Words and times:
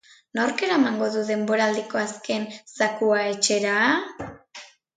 Nork 0.37 0.61
eramango 0.67 1.09
du 1.15 1.21
denboraldiko 1.27 2.01
azken 2.05 2.49
zakua 2.79 3.23
etxera? 3.37 3.79